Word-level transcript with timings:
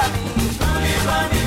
Bunny, 0.00 0.58
bunny, 0.58 0.94
bunny. 1.04 1.39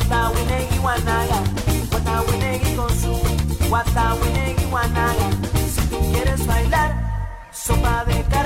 wata 0.00 0.28
winegi 0.28 0.78
wanaya 0.78 1.38
wata 1.94 2.20
winegi 2.20 2.70
con 2.76 2.92
wata 4.72 5.14
si 5.72 5.80
tú 5.90 5.96
quieres 6.12 6.46
bailar 6.46 6.90
sopa 7.50 8.04
de 8.04 8.14
carne. 8.30 8.45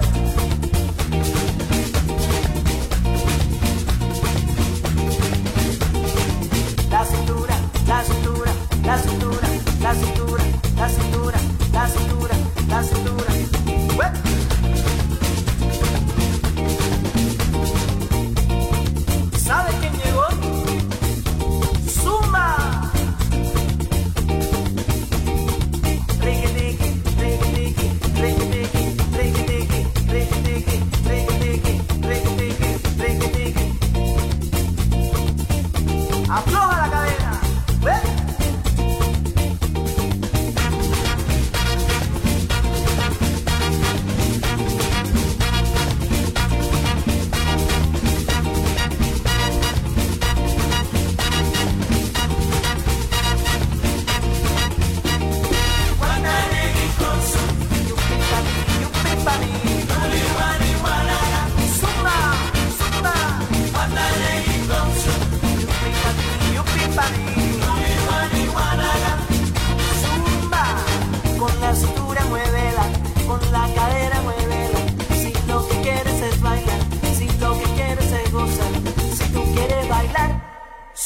I 36.33 36.41
blow 36.45 36.70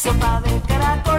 sopa 0.06 0.40
de 0.46 0.62
caracol. 0.68 1.15